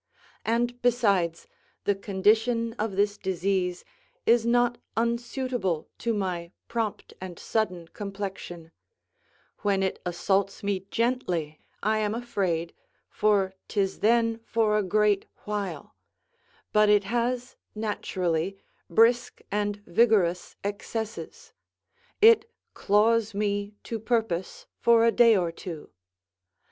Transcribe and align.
And 0.43 0.81
besides, 0.81 1.45
the 1.83 1.93
condition 1.93 2.73
of 2.79 2.95
this 2.95 3.19
disease 3.19 3.85
is 4.25 4.47
not 4.47 4.79
unsuitable 4.97 5.89
to 5.99 6.11
my 6.11 6.51
prompt 6.67 7.13
and 7.21 7.37
sudden 7.37 7.87
complexion: 7.89 8.71
when 9.59 9.83
it 9.83 10.01
assaults 10.03 10.63
me 10.63 10.87
gently, 10.89 11.59
I 11.83 11.99
am 11.99 12.15
afraid, 12.15 12.73
for 13.11 13.53
'tis 13.67 13.99
then 13.99 14.39
for 14.43 14.75
a 14.75 14.81
great 14.81 15.27
while; 15.45 15.95
but 16.73 16.89
it 16.89 17.03
has, 17.03 17.55
naturally, 17.75 18.57
brisk 18.89 19.39
and 19.51 19.75
vigorous 19.85 20.55
excesses; 20.63 21.53
it 22.23 22.49
claws 22.73 23.35
me 23.35 23.75
to 23.83 23.99
purpose 23.99 24.65
for 24.79 25.05
a 25.05 25.11
day 25.11 25.37
or 25.37 25.51
two. 25.51 25.91